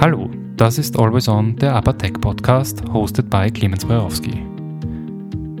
Hallo, 0.00 0.30
das 0.56 0.78
ist 0.78 0.96
Always 0.96 1.28
On, 1.28 1.56
der 1.56 1.74
Abatech 1.74 2.12
Podcast, 2.20 2.84
hosted 2.92 3.28
by 3.28 3.50
Clemens 3.50 3.84
Borowski. 3.84 4.44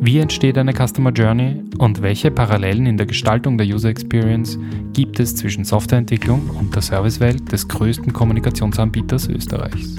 Wie 0.00 0.20
entsteht 0.20 0.56
eine 0.56 0.72
Customer 0.72 1.10
Journey 1.10 1.64
und 1.78 2.00
welche 2.02 2.30
Parallelen 2.30 2.86
in 2.86 2.96
der 2.96 3.06
Gestaltung 3.06 3.58
der 3.58 3.66
User 3.66 3.88
Experience 3.88 4.56
gibt 4.92 5.18
es 5.18 5.34
zwischen 5.34 5.64
Softwareentwicklung 5.64 6.50
und 6.50 6.72
der 6.72 6.82
Servicewelt 6.82 7.50
des 7.50 7.66
größten 7.66 8.12
Kommunikationsanbieters 8.12 9.26
Österreichs? 9.26 9.96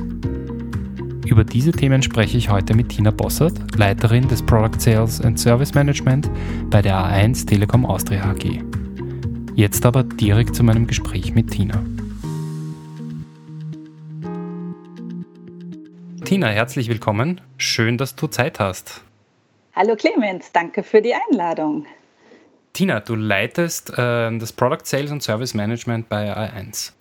Über 1.26 1.44
diese 1.44 1.74
Themen 1.74 2.02
spreche 2.02 2.38
ich 2.38 2.50
heute 2.50 2.74
mit 2.76 2.88
Tina 2.88 3.12
Bossert, 3.12 3.76
Leiterin 3.76 4.26
des 4.30 4.42
Product 4.42 4.80
Sales 4.80 5.20
and 5.20 5.38
Service 5.38 5.74
Management 5.74 6.32
bei 6.70 6.82
der 6.82 6.96
A1 6.96 7.46
Telekom 7.46 7.86
Austria 7.86 8.24
AG. 8.24 8.64
Jetzt 9.56 9.86
aber 9.86 10.04
direkt 10.04 10.56
zu 10.56 10.64
meinem 10.64 10.88
Gespräch 10.88 11.36
mit 11.36 11.52
Tina. 11.52 11.84
Tina, 16.30 16.50
herzlich 16.50 16.90
willkommen. 16.90 17.42
Schön, 17.58 17.98
dass 17.98 18.16
du 18.16 18.28
Zeit 18.28 18.60
hast. 18.60 19.02
Hallo 19.76 19.96
Clemens, 19.96 20.52
danke 20.52 20.84
für 20.84 21.02
die 21.02 21.16
Einladung. 21.16 21.88
Tina, 22.72 23.00
du 23.00 23.16
leitest 23.16 23.90
äh, 23.98 24.38
das 24.38 24.54
Product 24.54 24.84
Sales 24.84 25.10
und 25.10 25.24
Service 25.24 25.56
Management 25.56 26.08
bei 26.08 26.32
A1. 26.32 26.92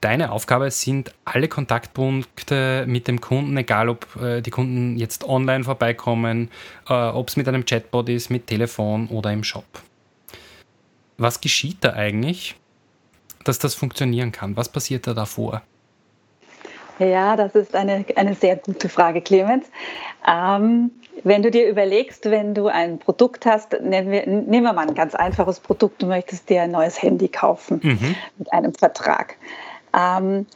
Deine 0.00 0.30
Aufgabe 0.30 0.70
sind 0.70 1.12
alle 1.24 1.48
Kontaktpunkte 1.48 2.84
mit 2.86 3.08
dem 3.08 3.20
Kunden, 3.20 3.56
egal 3.56 3.88
ob 3.88 4.06
äh, 4.22 4.40
die 4.42 4.50
Kunden 4.50 4.96
jetzt 4.96 5.24
online 5.24 5.64
vorbeikommen, 5.64 6.48
äh, 6.88 6.92
ob 6.92 7.30
es 7.30 7.36
mit 7.36 7.48
einem 7.48 7.64
Chatbot 7.64 8.08
ist, 8.10 8.30
mit 8.30 8.46
Telefon 8.46 9.08
oder 9.08 9.32
im 9.32 9.42
Shop. 9.42 9.66
Was 11.18 11.40
geschieht 11.40 11.78
da 11.80 11.94
eigentlich, 11.94 12.54
dass 13.42 13.58
das 13.58 13.74
funktionieren 13.74 14.30
kann? 14.30 14.56
Was 14.56 14.68
passiert 14.68 15.08
da 15.08 15.14
davor? 15.14 15.62
Ja, 16.98 17.36
das 17.36 17.54
ist 17.54 17.74
eine, 17.74 18.04
eine 18.16 18.34
sehr 18.34 18.56
gute 18.56 18.88
Frage, 18.88 19.20
Clemens. 19.20 19.66
Ähm, 20.26 20.90
wenn 21.24 21.42
du 21.42 21.50
dir 21.50 21.68
überlegst, 21.68 22.24
wenn 22.30 22.54
du 22.54 22.66
ein 22.66 22.98
Produkt 22.98 23.46
hast, 23.46 23.72
nehmen 23.80 24.10
wir, 24.10 24.26
nehmen 24.26 24.64
wir 24.64 24.72
mal 24.72 24.88
ein 24.88 24.94
ganz 24.94 25.14
einfaches 25.14 25.60
Produkt, 25.60 26.02
du 26.02 26.06
möchtest 26.06 26.48
dir 26.48 26.62
ein 26.62 26.70
neues 26.70 27.00
Handy 27.00 27.28
kaufen 27.28 27.80
mhm. 27.82 28.14
mit 28.38 28.52
einem 28.52 28.74
Vertrag. 28.74 29.36
Ähm, 29.96 30.46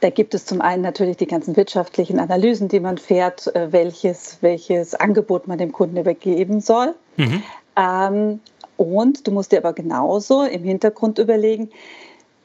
da 0.00 0.10
gibt 0.10 0.34
es 0.34 0.46
zum 0.46 0.60
einen 0.60 0.82
natürlich 0.82 1.16
die 1.16 1.26
ganzen 1.26 1.56
wirtschaftlichen 1.56 2.20
Analysen, 2.20 2.68
die 2.68 2.80
man 2.80 2.98
fährt, 2.98 3.54
äh, 3.54 3.72
welches, 3.72 4.38
welches 4.40 4.94
Angebot 4.94 5.48
man 5.48 5.58
dem 5.58 5.72
Kunden 5.72 5.96
übergeben 5.96 6.60
soll. 6.60 6.94
Mhm. 7.16 7.42
Ähm, 7.76 8.40
und 8.76 9.26
du 9.26 9.32
musst 9.32 9.50
dir 9.50 9.58
aber 9.58 9.72
genauso 9.72 10.44
im 10.44 10.62
Hintergrund 10.62 11.18
überlegen, 11.18 11.70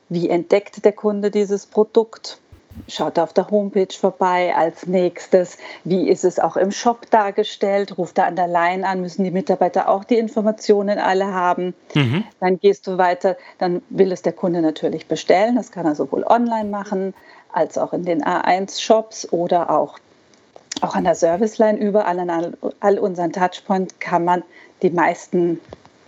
wie 0.09 0.29
entdeckt 0.29 0.83
der 0.83 0.91
Kunde 0.91 1.29
dieses 1.29 1.67
Produkt? 1.67 2.39
Schaut 2.87 3.19
auf 3.19 3.33
der 3.33 3.49
Homepage 3.49 3.93
vorbei 3.93 4.53
als 4.55 4.85
nächstes. 4.87 5.57
Wie 5.83 6.09
ist 6.09 6.23
es 6.23 6.39
auch 6.39 6.57
im 6.57 6.71
Shop 6.71 7.09
dargestellt? 7.09 7.97
Ruft 7.97 8.17
er 8.17 8.27
an 8.27 8.35
der 8.35 8.47
Line 8.47 8.87
an, 8.87 9.01
müssen 9.01 9.23
die 9.23 9.31
Mitarbeiter 9.31 9.89
auch 9.89 10.03
die 10.03 10.17
Informationen 10.17 10.99
alle 10.99 11.33
haben. 11.33 11.73
Mhm. 11.93 12.23
Dann 12.39 12.59
gehst 12.59 12.87
du 12.87 12.97
weiter, 12.97 13.37
dann 13.57 13.81
will 13.89 14.11
es 14.11 14.21
der 14.21 14.33
Kunde 14.33 14.61
natürlich 14.61 15.07
bestellen. 15.07 15.55
Das 15.55 15.71
kann 15.71 15.85
er 15.85 15.95
sowohl 15.95 16.23
online 16.23 16.69
machen 16.69 17.13
als 17.51 17.77
auch 17.77 17.93
in 17.93 18.03
den 18.03 18.23
A1-Shops 18.23 19.31
oder 19.31 19.69
auch, 19.69 19.99
auch 20.81 20.95
an 20.95 21.03
der 21.03 21.15
Serviceline. 21.15 21.77
Überall 21.77 22.19
an 22.19 22.29
all, 22.29 22.53
all 22.79 22.99
unseren 22.99 23.31
Touchpoints 23.31 23.99
kann 23.99 24.25
man 24.25 24.43
die 24.81 24.89
meisten 24.89 25.59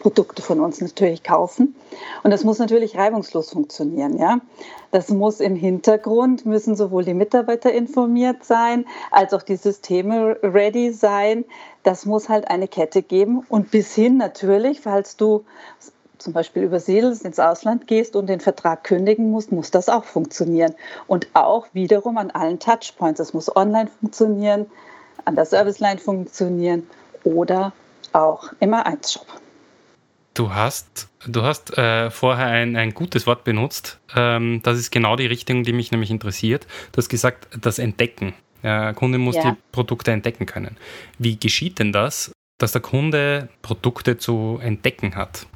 Produkte 0.05 0.43
von 0.43 0.59
uns 0.59 0.81
natürlich 0.81 1.23
kaufen. 1.23 1.73
Und 2.21 2.29
das 2.29 2.43
muss 2.43 2.59
natürlich 2.59 2.95
reibungslos 2.95 3.49
funktionieren. 3.49 4.19
Ja? 4.19 4.39
Das 4.91 5.09
muss 5.09 5.39
im 5.39 5.55
Hintergrund, 5.55 6.45
müssen 6.45 6.75
sowohl 6.75 7.03
die 7.03 7.15
Mitarbeiter 7.15 7.73
informiert 7.73 8.43
sein, 8.43 8.85
als 9.09 9.33
auch 9.33 9.41
die 9.41 9.55
Systeme 9.55 10.37
ready 10.43 10.93
sein. 10.93 11.43
Das 11.81 12.05
muss 12.05 12.29
halt 12.29 12.51
eine 12.51 12.67
Kette 12.67 13.01
geben. 13.01 13.47
Und 13.49 13.71
bis 13.71 13.95
hin 13.95 14.17
natürlich, 14.17 14.81
falls 14.81 15.17
du 15.17 15.43
zum 16.19 16.33
Beispiel 16.33 16.61
übersiedelst, 16.61 17.25
ins 17.25 17.39
Ausland 17.39 17.87
gehst 17.87 18.15
und 18.15 18.27
den 18.27 18.41
Vertrag 18.41 18.83
kündigen 18.83 19.31
musst, 19.31 19.51
muss 19.51 19.71
das 19.71 19.89
auch 19.89 20.03
funktionieren. 20.03 20.75
Und 21.07 21.29
auch 21.33 21.65
wiederum 21.73 22.19
an 22.19 22.29
allen 22.29 22.59
Touchpoints. 22.59 23.19
Es 23.19 23.33
muss 23.33 23.55
online 23.55 23.89
funktionieren, 23.99 24.67
an 25.25 25.33
der 25.33 25.45
Serviceline 25.45 25.99
funktionieren 25.99 26.87
oder 27.23 27.73
auch 28.13 28.53
im 28.59 28.75
A1-Shop. 28.75 29.25
Du 30.35 30.53
hast, 30.53 31.07
du 31.25 31.43
hast 31.43 31.77
äh, 31.77 32.11
vorher 32.11 32.47
ein, 32.47 32.75
ein 32.75 32.93
gutes 32.93 33.25
Wort 33.25 33.45
benutzt. 33.45 33.99
Ähm, 34.17 34.59
das 34.63 34.77
ist 34.77 34.91
genau 34.91 35.15
die 35.15 35.27
Richtung, 35.27 35.63
die 35.63 35.71
mich 35.71 35.91
nämlich 35.91 36.11
interessiert. 36.11 36.67
Du 36.91 36.97
hast 36.97 37.07
gesagt, 37.07 37.47
das 37.59 37.79
Entdecken. 37.79 38.33
Der 38.61 38.93
Kunde 38.93 39.17
muss 39.17 39.35
ja. 39.37 39.51
die 39.51 39.57
Produkte 39.71 40.11
entdecken 40.11 40.45
können. 40.45 40.75
Wie 41.17 41.39
geschieht 41.39 41.79
denn 41.79 41.93
das, 41.93 42.33
dass 42.57 42.73
der 42.73 42.81
Kunde 42.81 43.47
Produkte 43.61 44.17
zu 44.17 44.59
entdecken 44.61 45.15
hat? 45.15 45.47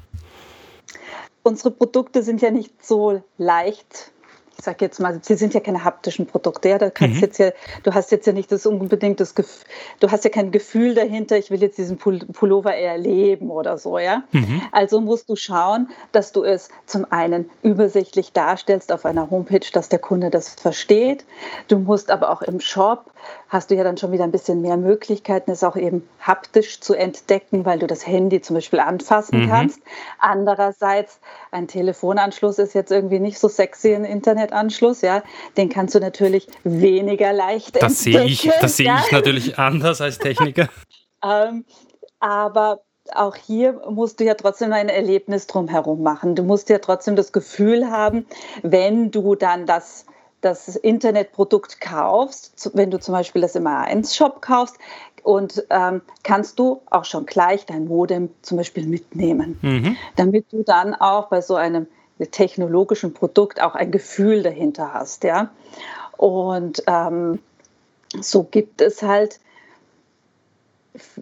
Unsere 1.43 1.71
Produkte 1.71 2.23
sind 2.23 2.41
ja 2.41 2.49
nicht 2.49 2.81
so 2.81 3.21
leicht 3.37 4.13
ich 4.59 4.65
sage 4.65 4.83
jetzt 4.83 4.99
mal, 4.99 5.19
sie 5.21 5.35
sind 5.35 5.53
ja 5.53 5.61
keine 5.61 5.85
haptischen 5.85 6.25
Produkte. 6.25 6.67
Ja, 6.67 6.77
da 6.77 6.89
kannst 6.89 7.15
mhm. 7.15 7.21
jetzt 7.21 7.37
ja, 7.37 7.51
du 7.83 7.93
hast 7.93 8.11
jetzt 8.11 8.27
ja 8.27 8.33
nicht 8.33 8.51
das 8.51 8.65
unbedingt 8.65 9.21
das 9.21 9.33
Gefühl, 9.33 9.65
du 10.01 10.11
hast 10.11 10.25
ja 10.25 10.29
kein 10.29 10.51
Gefühl 10.51 10.95
dahinter, 10.95 11.37
ich 11.37 11.49
will 11.49 11.61
jetzt 11.61 11.77
diesen 11.77 11.97
Pullover 11.97 12.75
erleben 12.75 13.51
oder 13.51 13.77
so, 13.77 13.97
ja. 13.97 14.23
Mhm. 14.33 14.61
Also 14.73 14.99
musst 14.99 15.29
du 15.29 15.37
schauen, 15.37 15.89
dass 16.11 16.33
du 16.33 16.43
es 16.43 16.69
zum 16.85 17.05
einen 17.09 17.49
übersichtlich 17.63 18.33
darstellst 18.33 18.91
auf 18.91 19.05
einer 19.05 19.31
Homepage, 19.31 19.65
dass 19.71 19.87
der 19.87 19.99
Kunde 19.99 20.29
das 20.29 20.49
versteht. 20.49 21.23
Du 21.69 21.79
musst 21.79 22.11
aber 22.11 22.29
auch 22.29 22.41
im 22.41 22.59
Shop 22.59 23.05
hast 23.49 23.71
du 23.71 23.75
ja 23.75 23.83
dann 23.83 23.97
schon 23.97 24.11
wieder 24.11 24.23
ein 24.23 24.31
bisschen 24.31 24.61
mehr 24.61 24.77
Möglichkeiten, 24.77 25.51
es 25.51 25.63
auch 25.63 25.75
eben 25.75 26.07
haptisch 26.19 26.79
zu 26.81 26.93
entdecken, 26.93 27.65
weil 27.65 27.79
du 27.79 27.87
das 27.87 28.05
Handy 28.05 28.41
zum 28.41 28.55
Beispiel 28.55 28.79
anfassen 28.79 29.41
mhm. 29.41 29.49
kannst. 29.49 29.81
Andererseits, 30.19 31.19
ein 31.51 31.67
Telefonanschluss 31.67 32.59
ist 32.59 32.73
jetzt 32.73 32.91
irgendwie 32.91 33.19
nicht 33.19 33.39
so 33.39 33.47
sexy 33.47 33.93
ein 33.95 34.05
Internetanschluss, 34.49 35.01
ja. 35.01 35.23
Den 35.57 35.69
kannst 35.69 35.95
du 35.95 35.99
natürlich 35.99 36.47
weniger 36.63 37.33
leicht 37.33 37.81
das 37.81 38.05
entdecken. 38.05 38.27
Sehe 38.27 38.51
ich, 38.51 38.51
das 38.61 38.77
sehe 38.77 38.93
ich 39.05 39.11
natürlich 39.11 39.57
anders 39.57 40.01
als 40.01 40.17
Techniker. 40.17 40.69
ähm, 41.23 41.65
aber 42.19 42.81
auch 43.15 43.35
hier 43.35 43.81
musst 43.89 44.19
du 44.19 44.25
ja 44.25 44.35
trotzdem 44.35 44.71
ein 44.73 44.89
Erlebnis 44.89 45.47
drumherum 45.47 46.03
machen. 46.03 46.35
Du 46.35 46.43
musst 46.43 46.69
ja 46.69 46.77
trotzdem 46.79 47.15
das 47.15 47.31
Gefühl 47.31 47.89
haben, 47.89 48.25
wenn 48.61 49.11
du 49.11 49.35
dann 49.35 49.65
das 49.65 50.05
das 50.41 50.77
Internetprodukt 50.77 51.81
kaufst, 51.81 52.71
wenn 52.73 52.91
du 52.91 52.97
zum 52.97 53.13
Beispiel 53.13 53.41
das 53.41 53.57
im 53.57 53.67
A1-Shop 53.67 54.41
kaufst, 54.41 54.77
und 55.21 55.65
ähm, 55.69 56.01
kannst 56.23 56.59
du 56.59 56.81
auch 56.89 57.03
schon 57.03 57.25
gleich 57.25 57.65
dein 57.65 57.85
Modem 57.85 58.29
zum 58.41 58.57
Beispiel 58.57 58.87
mitnehmen, 58.87 59.59
mhm. 59.61 59.97
damit 60.15 60.45
du 60.51 60.63
dann 60.63 60.95
auch 60.95 61.27
bei 61.27 61.41
so 61.41 61.55
einem 61.55 61.87
technologischen 62.27 63.13
Produkt 63.13 63.61
auch 63.61 63.75
ein 63.75 63.91
Gefühl 63.91 64.43
dahinter 64.43 64.93
hast, 64.93 65.23
ja. 65.23 65.49
Und 66.17 66.83
ähm, 66.87 67.39
so 68.19 68.43
gibt 68.43 68.81
es 68.81 69.01
halt 69.01 69.39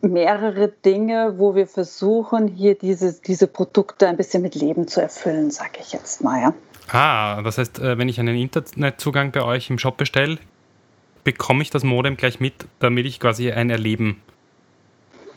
mehrere 0.02 0.70
Dinge, 0.70 1.36
wo 1.38 1.56
wir 1.56 1.68
versuchen, 1.68 2.48
hier 2.48 2.76
diese, 2.76 3.20
diese 3.22 3.48
Produkte 3.48 4.08
ein 4.08 4.18
bisschen 4.18 4.42
mit 4.42 4.56
Leben 4.56 4.88
zu 4.88 5.02
erfüllen, 5.02 5.52
sage 5.52 5.80
ich 5.80 5.94
jetzt 5.94 6.24
mal. 6.24 6.42
Ja. 6.42 6.54
Ah, 6.90 7.42
das 7.42 7.58
heißt, 7.58 7.80
äh, 7.80 7.98
wenn 7.98 8.10
ich 8.10 8.20
einen 8.20 8.38
Internetzugang 8.38 9.32
bei 9.32 9.44
euch 9.44 9.70
im 9.70 9.78
Shop 9.78 9.98
bestelle, 9.98 10.38
bekomme 11.24 11.62
ich 11.62 11.70
das 11.70 11.84
Modem 11.84 12.16
gleich 12.16 12.40
mit, 12.40 12.54
damit 12.80 13.06
ich 13.06 13.20
quasi 13.20 13.52
ein 13.52 13.70
Erleben. 13.70 14.22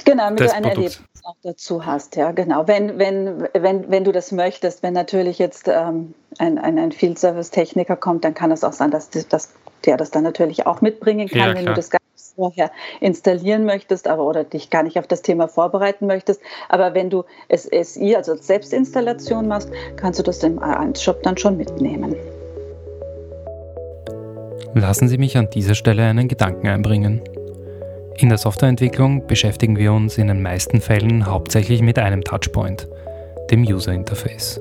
Genau, 0.05 0.25
damit 0.25 0.41
du 0.41 0.53
ein 0.53 0.65
Erlebnis 0.65 1.03
auch 1.23 1.37
dazu 1.43 1.85
hast, 1.85 2.17
ja, 2.17 2.33
genau. 2.33 2.67
Wenn, 2.67 2.99
wenn, 2.99 3.49
wenn, 3.53 3.91
wenn 3.91 4.05
du 4.05 4.13
das 4.13 4.33
möchtest, 4.33 4.83
wenn 4.83 4.95
natürlich 4.95 5.39
jetzt 5.39 5.69
ähm, 5.69 6.15
ein, 6.39 6.59
ein, 6.59 6.79
ein 6.79 6.93
Field 6.93 7.19
Service 7.19 7.51
Techniker 7.51 7.97
kommt, 7.97 8.25
dann 8.25 8.35
kann 8.35 8.51
es 8.51 8.65
auch 8.65 8.73
sein, 8.73 8.91
dass, 8.91 9.11
dass 9.11 9.53
der 9.85 9.97
das 9.97 10.11
dann 10.11 10.25
natürlich 10.25 10.67
auch 10.67 10.81
mitbringen 10.81 11.29
kann, 11.29 11.39
ja, 11.39 11.55
wenn 11.55 11.67
du 11.67 11.75
das 11.75 11.91
gar 11.91 12.01
vorher 12.41 12.71
installieren 13.01 13.67
möchtest, 13.67 14.09
aber 14.09 14.25
oder 14.25 14.45
dich 14.45 14.71
gar 14.71 14.83
nicht 14.83 14.99
auf 14.99 15.07
das 15.07 15.21
Thema 15.21 15.47
vorbereiten 15.47 16.07
möchtest. 16.07 16.41
Aber 16.71 16.95
wenn 16.95 17.11
du 17.11 17.25
es 17.49 17.65
SI, 17.65 18.17
also 18.17 18.35
Selbstinstallation 18.35 19.47
machst, 19.47 19.71
kannst 19.97 20.19
du 20.19 20.23
das 20.23 20.43
im 20.43 20.59
A1-Shop 20.59 21.23
dann 21.23 21.37
schon 21.37 21.59
mitnehmen. 21.59 22.17
Lassen 24.75 25.09
Sie 25.09 25.19
mich 25.19 25.37
an 25.37 25.51
dieser 25.51 25.75
Stelle 25.75 26.05
einen 26.05 26.29
Gedanken 26.29 26.69
einbringen. 26.69 27.21
In 28.21 28.29
der 28.29 28.37
Softwareentwicklung 28.37 29.27
beschäftigen 29.27 29.79
wir 29.79 29.95
uns 29.95 30.19
in 30.19 30.29
den 30.29 30.43
meisten 30.43 30.83
Fällen 30.83 31.25
hauptsächlich 31.25 31.81
mit 31.81 31.99
einem 31.99 32.23
Touchpoint, 32.23 32.87
dem 33.51 33.63
User 33.63 33.95
Interface. 33.95 34.61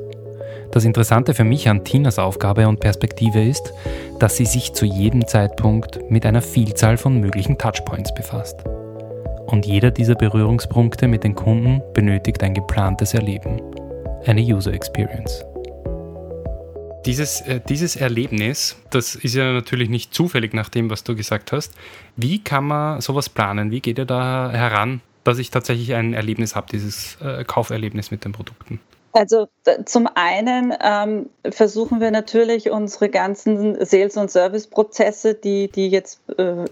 Das 0.71 0.85
Interessante 0.85 1.33
für 1.33 1.43
mich 1.43 1.67
an 1.67 1.83
Tinas 1.83 2.19
Aufgabe 2.19 2.69
und 2.69 2.79
Perspektive 2.79 3.43
ist, 3.43 3.73
dass 4.17 4.37
sie 4.37 4.45
sich 4.45 4.71
zu 4.71 4.85
jedem 4.85 5.27
Zeitpunkt 5.27 5.99
mit 6.09 6.25
einer 6.25 6.41
Vielzahl 6.41 6.95
von 6.95 7.19
möglichen 7.19 7.57
Touchpoints 7.57 8.13
befasst. 8.13 8.63
Und 9.47 9.65
jeder 9.65 9.91
dieser 9.91 10.15
Berührungspunkte 10.15 11.09
mit 11.09 11.25
den 11.25 11.35
Kunden 11.35 11.81
benötigt 11.93 12.41
ein 12.43 12.53
geplantes 12.53 13.13
Erleben, 13.13 13.61
eine 14.25 14.41
User 14.41 14.73
Experience. 14.73 15.43
Dieses, 17.05 17.41
äh, 17.41 17.61
dieses 17.67 17.95
Erlebnis, 17.95 18.75
das 18.89 19.15
ist 19.15 19.35
ja 19.35 19.53
natürlich 19.53 19.89
nicht 19.89 20.13
zufällig 20.13 20.53
nach 20.53 20.69
dem, 20.69 20.89
was 20.89 21.03
du 21.03 21.15
gesagt 21.15 21.51
hast. 21.51 21.73
Wie 22.17 22.43
kann 22.43 22.65
man 22.65 23.01
sowas 23.01 23.29
planen? 23.29 23.71
Wie 23.71 23.79
geht 23.79 23.97
ihr 23.97 24.05
da 24.05 24.51
heran, 24.51 25.01
dass 25.23 25.39
ich 25.39 25.49
tatsächlich 25.49 25.93
ein 25.93 26.13
Erlebnis 26.13 26.55
habe, 26.55 26.67
dieses 26.71 27.17
äh, 27.21 27.43
Kauferlebnis 27.45 28.11
mit 28.11 28.25
den 28.25 28.33
Produkten? 28.33 28.79
Also 29.13 29.47
zum 29.85 30.07
einen 30.13 30.73
ähm, 30.83 31.29
versuchen 31.49 31.99
wir 31.99 32.11
natürlich 32.11 32.69
unsere 32.69 33.09
ganzen 33.09 33.83
Sales- 33.83 34.17
und 34.17 34.29
Service-Prozesse, 34.29 35.33
die, 35.33 35.67
die 35.67 35.89
jetzt 35.89 36.21
äh, 36.37 36.65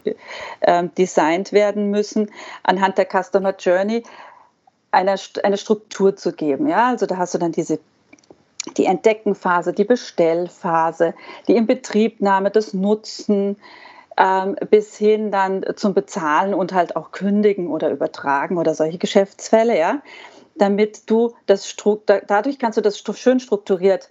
äh, 0.60 0.88
designt 0.98 1.52
werden 1.52 1.90
müssen, 1.90 2.30
anhand 2.64 2.98
der 3.00 3.08
Customer 3.10 3.56
Journey 3.58 4.04
eine, 4.92 5.16
eine 5.44 5.58
Struktur 5.58 6.16
zu 6.16 6.32
geben. 6.32 6.68
Ja? 6.68 6.90
Also 6.90 7.06
da 7.06 7.18
hast 7.18 7.34
du 7.34 7.40
dann 7.40 7.54
diese 7.54 7.80
die 8.76 8.86
Entdeckenphase, 8.86 9.74
die 9.74 9.86
Bestellphase, 9.86 11.14
die 11.48 11.56
Inbetriebnahme, 11.56 12.52
das 12.52 12.74
Nutzen, 12.74 13.58
ähm, 14.18 14.56
bis 14.70 14.98
hin 14.98 15.32
dann 15.32 15.64
zum 15.76 15.94
Bezahlen 15.94 16.54
und 16.54 16.74
halt 16.74 16.96
auch 16.96 17.12
kündigen 17.12 17.70
oder 17.70 17.92
übertragen 17.92 18.58
oder 18.58 18.74
solche 18.74 18.98
Geschäftsfälle, 18.98 19.78
ja 19.78 20.02
damit 20.60 21.10
du 21.10 21.36
das 21.46 21.76
dadurch 22.28 22.58
kannst 22.58 22.80
du 22.80 22.82
das 22.82 22.98
schön 22.98 23.40
strukturiert 23.40 24.10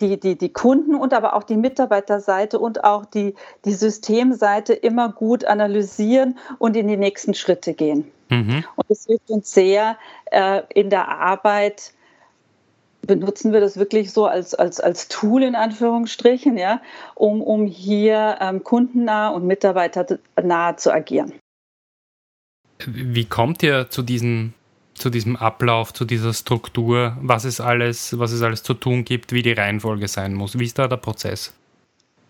die, 0.00 0.18
die, 0.18 0.36
die 0.36 0.52
Kunden 0.52 0.94
und 0.94 1.12
aber 1.12 1.34
auch 1.34 1.42
die 1.42 1.56
Mitarbeiterseite 1.56 2.58
und 2.58 2.84
auch 2.84 3.04
die, 3.04 3.34
die 3.64 3.74
Systemseite 3.74 4.72
immer 4.72 5.12
gut 5.12 5.44
analysieren 5.44 6.38
und 6.58 6.76
in 6.76 6.88
die 6.88 6.96
nächsten 6.96 7.34
Schritte 7.34 7.74
gehen. 7.74 8.10
Mhm. 8.30 8.64
Und 8.76 8.90
es 8.90 9.06
hilft 9.06 9.30
uns 9.30 9.52
sehr 9.52 9.98
äh, 10.30 10.62
in 10.74 10.88
der 10.88 11.08
Arbeit, 11.08 11.92
benutzen 13.06 13.52
wir 13.52 13.60
das 13.60 13.76
wirklich 13.76 14.12
so 14.12 14.26
als, 14.26 14.54
als, 14.54 14.80
als 14.80 15.08
Tool 15.08 15.42
in 15.42 15.54
Anführungsstrichen, 15.54 16.56
ja, 16.56 16.80
um, 17.14 17.42
um 17.42 17.66
hier 17.66 18.38
ähm, 18.40 18.62
kundennah 18.64 19.28
und 19.28 19.46
mitarbeiternah 19.46 20.76
zu 20.76 20.92
agieren. 20.92 21.32
Wie 22.86 23.24
kommt 23.24 23.62
ihr 23.62 23.90
zu 23.90 24.02
diesen 24.02 24.54
zu 24.94 25.10
diesem 25.10 25.36
Ablauf, 25.36 25.92
zu 25.92 26.04
dieser 26.04 26.34
Struktur, 26.34 27.16
was 27.20 27.44
es 27.44 27.60
alles, 27.60 28.18
was 28.18 28.30
es 28.30 28.42
alles 28.42 28.62
zu 28.62 28.74
tun 28.74 29.04
gibt, 29.04 29.32
wie 29.32 29.42
die 29.42 29.52
Reihenfolge 29.52 30.06
sein 30.06 30.34
muss. 30.34 30.58
Wie 30.58 30.64
ist 30.64 30.78
da 30.78 30.86
der 30.86 30.98
Prozess? 30.98 31.52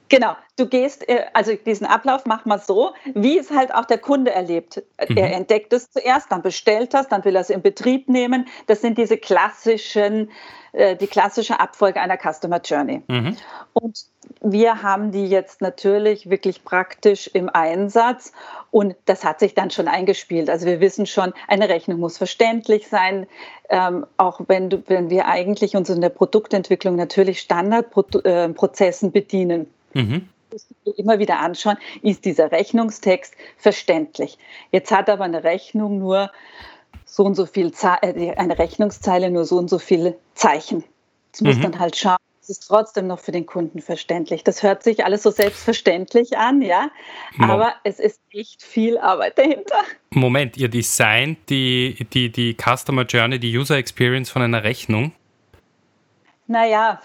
Genau, 0.08 0.36
du 0.56 0.66
gehst, 0.66 1.08
äh, 1.08 1.24
also 1.32 1.54
diesen 1.54 1.86
Ablauf 1.86 2.26
mach 2.26 2.44
mal 2.44 2.58
so, 2.58 2.92
wie 3.14 3.38
es 3.38 3.50
halt 3.50 3.74
auch 3.74 3.86
der 3.86 3.96
Kunde 3.96 4.30
erlebt. 4.30 4.82
Mhm. 5.08 5.16
Er 5.16 5.32
entdeckt 5.34 5.72
es 5.72 5.90
zuerst, 5.90 6.30
dann 6.30 6.42
bestellt 6.42 6.92
das, 6.92 7.08
dann 7.08 7.24
will 7.24 7.34
er 7.34 7.40
es 7.40 7.50
in 7.50 7.62
Betrieb 7.62 8.10
nehmen. 8.10 8.46
Das 8.66 8.82
sind 8.82 8.98
diese 8.98 9.16
klassischen, 9.16 10.30
äh, 10.72 10.96
die 10.96 11.06
klassische 11.06 11.60
Abfolge 11.60 12.00
einer 12.00 12.16
Customer 12.16 12.60
Journey. 12.60 13.02
Mhm. 13.06 13.36
Und 13.74 14.06
wir 14.40 14.82
haben 14.82 15.12
die 15.12 15.26
jetzt 15.26 15.60
natürlich 15.60 16.30
wirklich 16.30 16.64
praktisch 16.64 17.26
im 17.26 17.50
Einsatz 17.50 18.32
und 18.70 18.96
das 19.04 19.22
hat 19.24 19.38
sich 19.38 19.54
dann 19.54 19.70
schon 19.70 19.86
eingespielt. 19.86 20.48
Also 20.48 20.66
wir 20.66 20.80
wissen 20.80 21.04
schon, 21.04 21.34
eine 21.46 21.68
Rechnung 21.68 22.00
muss 22.00 22.16
verständlich 22.16 22.88
sein, 22.88 23.26
ähm, 23.68 24.06
auch 24.16 24.40
wenn, 24.48 24.70
du, 24.70 24.82
wenn 24.86 25.10
wir 25.10 25.26
eigentlich 25.26 25.76
uns 25.76 25.90
in 25.90 26.00
der 26.00 26.08
Produktentwicklung 26.08 26.96
natürlich 26.96 27.40
Standardprozessen 27.40 29.08
äh, 29.08 29.12
bedienen. 29.12 29.66
Mhm. 29.92 30.28
Immer 30.96 31.18
wieder 31.18 31.38
anschauen, 31.38 31.76
ist 32.02 32.24
dieser 32.24 32.50
Rechnungstext 32.50 33.34
verständlich. 33.56 34.38
Jetzt 34.70 34.90
hat 34.90 35.08
aber 35.08 35.24
eine 35.24 35.44
Rechnung 35.44 35.98
nur 35.98 36.30
so 37.12 37.24
und 37.24 37.34
so 37.34 37.44
viel, 37.44 37.70
äh, 38.00 38.34
eine 38.36 38.58
Rechnungszeile 38.58 39.30
nur 39.30 39.44
so 39.44 39.58
und 39.58 39.68
so 39.68 39.78
viele 39.78 40.16
Zeichen. 40.32 40.82
Muss 41.40 41.56
mhm. 41.56 41.62
man 41.62 41.78
halt 41.78 41.94
schauen, 41.94 42.16
es 42.40 42.48
ist 42.48 42.66
trotzdem 42.68 43.06
noch 43.06 43.20
für 43.20 43.32
den 43.32 43.44
Kunden 43.44 43.82
verständlich. 43.82 44.44
Das 44.44 44.62
hört 44.62 44.82
sich 44.82 45.04
alles 45.04 45.22
so 45.22 45.30
selbstverständlich 45.30 46.38
an, 46.38 46.62
ja, 46.62 46.90
aber 47.38 47.74
es 47.84 48.00
ist 48.00 48.18
echt 48.32 48.62
viel 48.62 48.96
Arbeit 48.96 49.36
dahinter. 49.36 49.76
Moment, 50.10 50.56
ihr 50.56 50.68
designt 50.68 51.38
die, 51.50 52.06
die, 52.14 52.32
die 52.32 52.56
Customer 52.56 53.04
Journey, 53.04 53.38
die 53.38 53.56
User 53.56 53.76
Experience 53.76 54.30
von 54.30 54.40
einer 54.40 54.64
Rechnung? 54.64 55.12
Naja, 56.46 57.00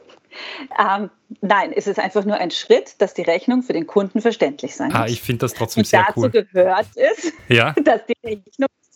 ähm, 0.78 1.10
nein, 1.42 1.72
es 1.74 1.86
ist 1.86 1.98
einfach 1.98 2.24
nur 2.24 2.36
ein 2.36 2.50
Schritt, 2.50 3.00
dass 3.02 3.12
die 3.12 3.22
Rechnung 3.22 3.62
für 3.62 3.74
den 3.74 3.86
Kunden 3.86 4.22
verständlich 4.22 4.74
sein 4.74 4.92
ah, 4.92 5.00
muss. 5.00 5.08
Ah, 5.10 5.12
ich 5.12 5.20
finde 5.20 5.40
das 5.40 5.52
trotzdem 5.52 5.82
Und 5.82 5.86
sehr 5.86 6.04
dazu 6.06 6.20
cool. 6.20 6.30
Dazu 6.30 6.46
gehört 6.52 6.88
es, 6.96 7.32
ja? 7.48 7.74
dass 7.84 8.00
die 8.06 8.42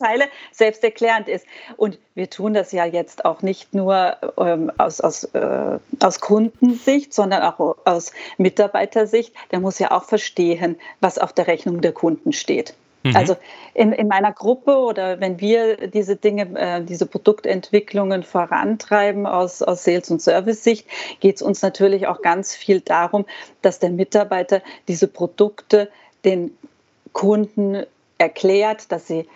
Rechnungszeile 0.00 0.30
selbsterklärend 0.52 1.28
ist. 1.28 1.46
Und 1.76 1.98
wir 2.14 2.30
tun 2.30 2.54
das 2.54 2.72
ja 2.72 2.84
jetzt 2.84 3.24
auch 3.24 3.42
nicht 3.42 3.74
nur 3.74 4.16
ähm, 4.38 4.72
aus, 4.78 5.00
aus, 5.00 5.24
äh, 5.24 5.78
aus 6.00 6.20
Kundensicht, 6.20 7.14
sondern 7.14 7.42
auch 7.42 7.76
aus 7.84 8.12
Mitarbeitersicht. 8.36 9.34
Der 9.52 9.60
muss 9.60 9.78
ja 9.78 9.90
auch 9.90 10.04
verstehen, 10.04 10.76
was 11.00 11.18
auf 11.18 11.32
der 11.32 11.46
Rechnung 11.46 11.80
der 11.80 11.92
Kunden 11.92 12.32
steht. 12.32 12.74
Mhm. 13.04 13.16
Also 13.16 13.36
in, 13.74 13.92
in 13.92 14.08
meiner 14.08 14.32
Gruppe 14.32 14.78
oder 14.78 15.20
wenn 15.20 15.40
wir 15.40 15.88
diese 15.88 16.16
Dinge, 16.16 16.48
äh, 16.58 16.82
diese 16.82 17.06
Produktentwicklungen 17.06 18.22
vorantreiben 18.22 19.26
aus, 19.26 19.62
aus 19.62 19.84
Sales- 19.84 20.10
und 20.10 20.20
Service-Sicht, 20.20 20.86
geht 21.20 21.36
es 21.36 21.42
uns 21.42 21.62
natürlich 21.62 22.06
auch 22.06 22.22
ganz 22.22 22.54
viel 22.54 22.80
darum, 22.80 23.26
dass 23.62 23.78
der 23.78 23.90
Mitarbeiter 23.90 24.62
diese 24.88 25.06
Produkte 25.06 25.90
den 26.24 26.56
Kunden 27.12 27.84
erklärt, 28.18 28.90
dass 28.90 29.06
sie 29.06 29.26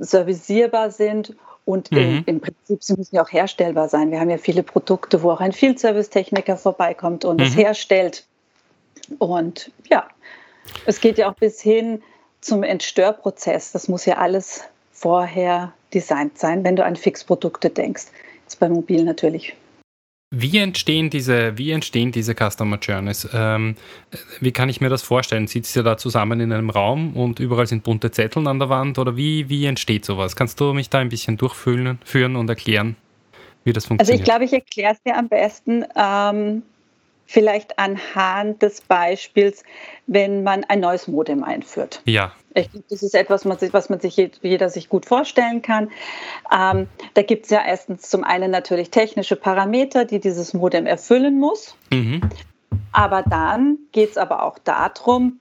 servicierbar 0.00 0.90
sind 0.90 1.34
und 1.64 1.92
mhm. 1.92 2.24
im, 2.26 2.40
Prinzip, 2.40 2.82
sie 2.82 2.94
müssen 2.94 3.14
ja 3.14 3.22
auch 3.22 3.32
herstellbar 3.32 3.88
sein. 3.88 4.10
Wir 4.10 4.20
haben 4.20 4.30
ja 4.30 4.38
viele 4.38 4.62
Produkte, 4.62 5.22
wo 5.22 5.30
auch 5.30 5.40
ein 5.40 5.52
Field 5.52 5.78
Service 5.78 6.10
Techniker 6.10 6.56
vorbeikommt 6.56 7.24
und 7.24 7.40
mhm. 7.40 7.46
es 7.46 7.56
herstellt. 7.56 8.26
Und 9.18 9.70
ja, 9.88 10.08
es 10.86 11.00
geht 11.00 11.18
ja 11.18 11.30
auch 11.30 11.34
bis 11.34 11.60
hin 11.60 12.02
zum 12.40 12.62
Entstörprozess. 12.62 13.72
Das 13.72 13.88
muss 13.88 14.06
ja 14.06 14.16
alles 14.16 14.64
vorher 14.92 15.72
designt 15.92 16.38
sein, 16.38 16.64
wenn 16.64 16.76
du 16.76 16.84
an 16.84 16.96
Fixprodukte 16.96 17.70
denkst. 17.70 18.06
Jetzt 18.44 18.58
bei 18.58 18.68
Mobil 18.68 19.04
natürlich. 19.04 19.54
Wie 20.32 20.58
entstehen 20.58 21.10
diese, 21.10 21.58
wie 21.58 21.72
entstehen 21.72 22.12
diese 22.12 22.34
Customer 22.34 22.78
Journeys? 22.78 23.28
Ähm, 23.34 23.74
wie 24.40 24.52
kann 24.52 24.68
ich 24.68 24.80
mir 24.80 24.88
das 24.88 25.02
vorstellen? 25.02 25.48
Sitzt 25.48 25.74
ihr 25.74 25.82
da 25.82 25.96
zusammen 25.96 26.38
in 26.38 26.52
einem 26.52 26.70
Raum 26.70 27.16
und 27.16 27.40
überall 27.40 27.66
sind 27.66 27.82
bunte 27.82 28.12
Zettel 28.12 28.46
an 28.46 28.60
der 28.60 28.68
Wand? 28.68 28.98
Oder 28.98 29.16
wie, 29.16 29.48
wie 29.48 29.66
entsteht 29.66 30.04
sowas? 30.04 30.36
Kannst 30.36 30.60
du 30.60 30.72
mich 30.72 30.88
da 30.88 30.98
ein 30.98 31.08
bisschen 31.08 31.36
durchführen 31.36 31.98
führen 32.04 32.36
und 32.36 32.48
erklären, 32.48 32.94
wie 33.64 33.72
das 33.72 33.86
funktioniert? 33.86 34.20
Also 34.20 34.22
ich 34.22 34.24
glaube, 34.24 34.44
ich 34.44 34.52
erkläre 34.52 34.92
es 34.92 35.02
dir 35.02 35.16
am 35.16 35.28
besten. 35.28 35.84
Ähm, 35.96 36.62
vielleicht 37.26 37.78
anhand 37.78 38.62
des 38.62 38.80
Beispiels, 38.82 39.64
wenn 40.06 40.44
man 40.44 40.64
ein 40.64 40.80
neues 40.80 41.08
Modem 41.08 41.44
einführt. 41.44 42.02
Ja. 42.04 42.32
Ich 42.54 42.70
glaube, 42.70 42.86
das 42.90 43.02
ist 43.02 43.14
etwas, 43.14 43.46
was 43.46 43.88
man 43.90 44.00
sich 44.00 44.16
jeder 44.16 44.70
sich 44.70 44.88
gut 44.88 45.06
vorstellen 45.06 45.62
kann. 45.62 45.90
Ähm, 46.52 46.88
da 47.14 47.22
gibt 47.22 47.44
es 47.44 47.50
ja 47.50 47.62
erstens 47.64 48.10
zum 48.10 48.24
einen 48.24 48.50
natürlich 48.50 48.90
technische 48.90 49.36
Parameter, 49.36 50.04
die 50.04 50.18
dieses 50.18 50.52
Modem 50.52 50.86
erfüllen 50.86 51.38
muss. 51.38 51.76
Mhm. 51.92 52.22
Aber 52.92 53.22
dann 53.22 53.78
geht 53.92 54.10
es 54.10 54.16
aber 54.16 54.42
auch 54.42 54.58
darum, 54.58 55.38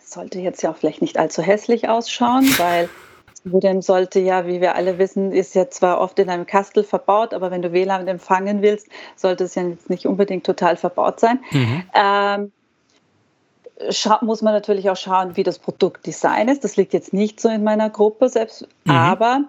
sollte 0.00 0.38
jetzt 0.38 0.62
ja 0.62 0.70
auch 0.70 0.76
vielleicht 0.76 1.02
nicht 1.02 1.18
allzu 1.18 1.42
hässlich 1.42 1.88
ausschauen, 1.88 2.46
weil 2.58 2.88
Modem 3.44 3.82
sollte 3.82 4.20
ja, 4.20 4.46
wie 4.46 4.60
wir 4.60 4.74
alle 4.74 4.98
wissen, 4.98 5.32
ist 5.32 5.54
ja 5.54 5.68
zwar 5.70 6.00
oft 6.00 6.18
in 6.18 6.28
einem 6.28 6.46
Kastel 6.46 6.84
verbaut, 6.84 7.34
aber 7.34 7.50
wenn 7.50 7.62
du 7.62 7.72
WLAN 7.72 8.06
empfangen 8.08 8.62
willst, 8.62 8.88
sollte 9.16 9.44
es 9.44 9.54
ja 9.54 9.62
jetzt 9.62 9.90
nicht 9.90 10.06
unbedingt 10.06 10.44
total 10.44 10.76
verbaut 10.76 11.20
sein. 11.20 11.40
Mhm. 11.50 11.82
Ähm, 11.94 12.52
muss 14.22 14.42
man 14.42 14.54
natürlich 14.54 14.90
auch 14.90 14.96
schauen, 14.96 15.36
wie 15.36 15.42
das 15.42 15.58
Produktdesign 15.58 16.48
ist. 16.48 16.64
Das 16.64 16.76
liegt 16.76 16.92
jetzt 16.92 17.12
nicht 17.12 17.40
so 17.40 17.48
in 17.48 17.62
meiner 17.64 17.90
Gruppe 17.90 18.28
selbst, 18.28 18.66
mhm. 18.84 18.90
aber 18.90 19.44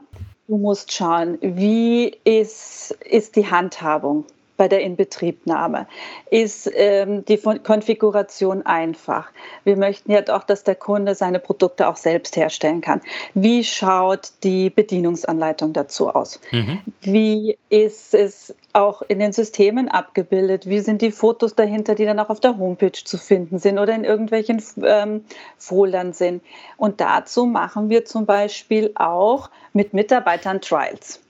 du 0.48 0.58
musst 0.58 0.92
schauen, 0.92 1.38
wie 1.42 2.18
ist, 2.24 2.92
ist 3.06 3.36
die 3.36 3.50
Handhabung 3.50 4.26
bei 4.60 4.68
der 4.68 4.82
Inbetriebnahme? 4.82 5.88
Ist 6.30 6.70
ähm, 6.76 7.24
die 7.26 7.38
Konfiguration 7.38 8.66
einfach? 8.66 9.32
Wir 9.64 9.78
möchten 9.78 10.12
ja 10.12 10.22
doch, 10.22 10.44
dass 10.44 10.66
der 10.66 10.76
Kunde 10.76 11.16
seine 11.16 11.40
Produkte 11.40 11.88
auch 11.88 11.96
selbst 11.96 12.36
herstellen 12.36 12.82
kann. 12.82 13.02
Wie 13.34 13.64
schaut 13.64 14.34
die 14.44 14.70
Bedienungsanleitung 14.70 15.72
dazu 15.72 16.10
aus? 16.10 16.42
Mhm. 16.52 16.80
Wie 17.02 17.58
ist 17.70 18.14
es 18.14 18.54
auch 18.74 19.02
in 19.02 19.20
den 19.20 19.32
Systemen 19.32 19.88
abgebildet? 19.88 20.68
Wie 20.68 20.82
sind 20.82 21.02
die 21.02 21.12
Fotos 21.12 21.56
dahinter, 21.56 21.96
die 21.96 22.06
dann 22.06 22.20
auch 22.20 22.30
auf 22.30 22.42
der 22.42 22.58
Homepage 22.58 22.92
zu 22.92 23.18
finden 23.18 23.60
sind 23.60 23.80
oder 23.80 23.96
in 23.96 24.04
irgendwelchen 24.04 24.62
ähm, 24.84 25.24
Foldern 25.58 26.12
sind? 26.12 26.44
Und 26.76 27.00
dazu 27.00 27.46
machen 27.46 27.90
wir 27.90 28.04
zum 28.04 28.26
Beispiel 28.26 28.92
auch 28.96 29.50
mit 29.72 29.94
Mitarbeitern 29.94 30.60
Trials. 30.60 31.22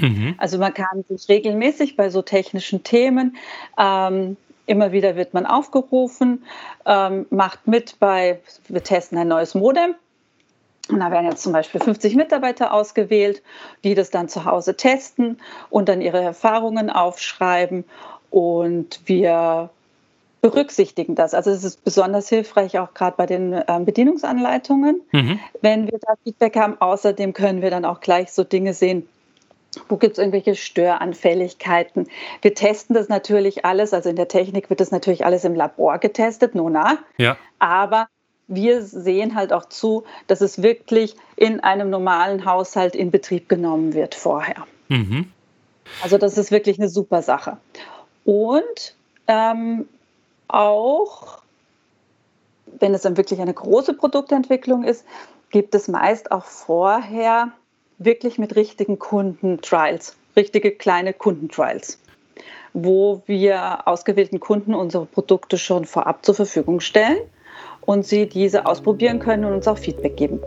Mhm. 0.00 0.34
Also 0.38 0.58
man 0.58 0.74
kann 0.74 1.04
sich 1.08 1.28
regelmäßig 1.28 1.96
bei 1.96 2.10
so 2.10 2.22
technischen 2.22 2.84
Themen, 2.84 3.36
ähm, 3.78 4.36
immer 4.66 4.92
wieder 4.92 5.16
wird 5.16 5.34
man 5.34 5.46
aufgerufen, 5.46 6.44
ähm, 6.86 7.26
macht 7.30 7.66
mit 7.66 7.98
bei, 7.98 8.40
wir 8.68 8.82
testen 8.82 9.18
ein 9.18 9.28
neues 9.28 9.54
Modem. 9.54 9.94
Und 10.88 11.00
da 11.00 11.10
werden 11.10 11.26
jetzt 11.26 11.42
zum 11.42 11.52
Beispiel 11.52 11.80
50 11.80 12.16
Mitarbeiter 12.16 12.72
ausgewählt, 12.72 13.42
die 13.84 13.94
das 13.94 14.10
dann 14.10 14.28
zu 14.28 14.44
Hause 14.44 14.76
testen 14.76 15.38
und 15.68 15.88
dann 15.88 16.00
ihre 16.00 16.22
Erfahrungen 16.22 16.90
aufschreiben 16.90 17.84
Und 18.30 19.00
wir 19.04 19.70
berücksichtigen 20.40 21.14
das. 21.14 21.34
Also 21.34 21.50
es 21.50 21.64
ist 21.64 21.84
besonders 21.84 22.28
hilfreich 22.28 22.78
auch 22.78 22.94
gerade 22.94 23.16
bei 23.16 23.26
den 23.26 23.60
ähm, 23.66 23.84
Bedienungsanleitungen, 23.84 25.00
mhm. 25.12 25.40
wenn 25.60 25.90
wir 25.90 25.98
da 25.98 26.14
Feedback 26.22 26.56
haben. 26.56 26.80
Außerdem 26.80 27.32
können 27.32 27.60
wir 27.60 27.70
dann 27.70 27.84
auch 27.84 28.00
gleich 28.00 28.32
so 28.32 28.44
Dinge 28.44 28.72
sehen, 28.72 29.08
wo 29.88 29.96
gibt 29.96 30.12
es 30.12 30.18
irgendwelche 30.18 30.54
Störanfälligkeiten? 30.54 32.08
Wir 32.42 32.54
testen 32.54 32.94
das 32.94 33.08
natürlich 33.08 33.64
alles, 33.64 33.92
also 33.92 34.08
in 34.08 34.16
der 34.16 34.28
Technik 34.28 34.70
wird 34.70 34.80
das 34.80 34.90
natürlich 34.90 35.24
alles 35.24 35.44
im 35.44 35.54
Labor 35.54 35.98
getestet, 35.98 36.54
nona. 36.54 36.98
Ja. 37.16 37.36
Aber 37.58 38.08
wir 38.48 38.82
sehen 38.82 39.34
halt 39.34 39.52
auch 39.52 39.66
zu, 39.66 40.04
dass 40.26 40.40
es 40.40 40.62
wirklich 40.62 41.14
in 41.36 41.60
einem 41.60 41.90
normalen 41.90 42.44
Haushalt 42.44 42.96
in 42.96 43.10
Betrieb 43.10 43.48
genommen 43.48 43.92
wird 43.92 44.14
vorher. 44.14 44.66
Mhm. 44.88 45.30
Also 46.02 46.18
das 46.18 46.38
ist 46.38 46.50
wirklich 46.50 46.78
eine 46.78 46.88
super 46.88 47.22
Sache. 47.22 47.58
Und 48.24 48.94
ähm, 49.26 49.86
auch, 50.48 51.38
wenn 52.78 52.94
es 52.94 53.02
dann 53.02 53.16
wirklich 53.16 53.40
eine 53.40 53.54
große 53.54 53.94
Produktentwicklung 53.94 54.84
ist, 54.84 55.04
gibt 55.50 55.74
es 55.74 55.88
meist 55.88 56.30
auch 56.30 56.44
vorher 56.44 57.52
wirklich 57.98 58.38
mit 58.38 58.56
richtigen 58.56 58.98
Kunden-Trials, 58.98 60.16
richtige 60.36 60.70
kleine 60.70 61.12
Kundentrials, 61.12 61.98
wo 62.72 63.22
wir 63.26 63.86
ausgewählten 63.86 64.40
Kunden 64.40 64.74
unsere 64.74 65.06
Produkte 65.06 65.58
schon 65.58 65.84
vorab 65.84 66.24
zur 66.24 66.34
Verfügung 66.34 66.80
stellen 66.80 67.18
und 67.80 68.06
sie 68.06 68.26
diese 68.26 68.66
ausprobieren 68.66 69.18
können 69.18 69.44
und 69.44 69.52
uns 69.52 69.68
auch 69.68 69.78
Feedback 69.78 70.16
geben. 70.16 70.40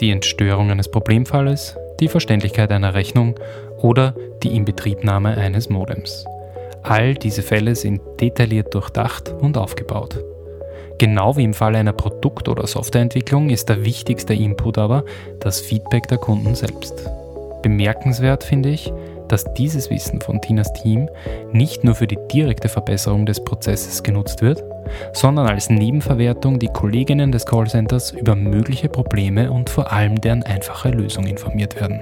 Die 0.00 0.10
Entstörung 0.10 0.70
eines 0.70 0.90
Problemfalles, 0.90 1.76
die 2.00 2.08
Verständlichkeit 2.08 2.70
einer 2.70 2.94
Rechnung 2.94 3.38
oder 3.78 4.14
die 4.42 4.54
Inbetriebnahme 4.54 5.36
eines 5.36 5.68
Modems. 5.70 6.24
All 6.82 7.14
diese 7.14 7.42
Fälle 7.42 7.74
sind 7.74 8.00
detailliert 8.20 8.74
durchdacht 8.74 9.34
und 9.40 9.58
aufgebaut. 9.58 10.22
Genau 10.98 11.36
wie 11.36 11.44
im 11.44 11.52
Fall 11.52 11.76
einer 11.76 11.92
Produkt- 11.92 12.48
oder 12.48 12.66
Softwareentwicklung 12.66 13.50
ist 13.50 13.68
der 13.68 13.84
wichtigste 13.84 14.32
Input 14.32 14.78
aber 14.78 15.04
das 15.40 15.60
Feedback 15.60 16.08
der 16.08 16.18
Kunden 16.18 16.54
selbst. 16.54 17.10
Bemerkenswert 17.62 18.44
finde 18.44 18.70
ich, 18.70 18.92
dass 19.28 19.44
dieses 19.54 19.90
Wissen 19.90 20.20
von 20.20 20.40
Tinas 20.40 20.72
Team 20.72 21.08
nicht 21.52 21.84
nur 21.84 21.94
für 21.94 22.06
die 22.06 22.18
direkte 22.32 22.68
Verbesserung 22.68 23.26
des 23.26 23.44
Prozesses 23.44 24.02
genutzt 24.02 24.40
wird, 24.40 24.62
sondern 25.12 25.46
als 25.48 25.68
Nebenverwertung 25.68 26.58
die 26.58 26.68
Kolleginnen 26.68 27.32
des 27.32 27.44
Callcenters 27.44 28.12
über 28.12 28.34
mögliche 28.34 28.88
Probleme 28.88 29.50
und 29.50 29.68
vor 29.68 29.92
allem 29.92 30.20
deren 30.20 30.44
einfache 30.44 30.90
Lösung 30.90 31.26
informiert 31.26 31.78
werden. 31.78 32.00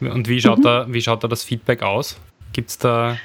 Und 0.00 0.28
wie 0.28 0.40
schaut, 0.40 0.58
mhm. 0.58 0.62
da, 0.62 0.86
wie 0.88 1.00
schaut 1.00 1.24
da 1.24 1.28
das 1.28 1.42
Feedback 1.42 1.82
aus? 1.82 2.16
Gibt 2.52 2.70
es 2.70 2.78
da. 2.78 3.16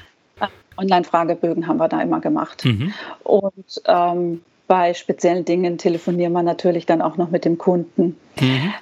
Online-Fragebögen 0.82 1.68
haben 1.68 1.78
wir 1.78 1.88
da 1.88 2.02
immer 2.02 2.20
gemacht. 2.20 2.66
Mhm. 2.66 2.94
Und 3.24 3.82
ähm, 3.86 4.42
bei 4.68 4.94
speziellen 4.94 5.46
Dingen 5.46 5.78
telefonieren 5.78 6.34
wir 6.34 6.44
natürlich 6.44 6.86
dann 6.86 7.02
auch 7.02 7.18
noch 7.18 7.30
mit 7.30 7.46
dem 7.46 7.58
Kunden. 7.58 8.18
Mhm. 8.40 8.74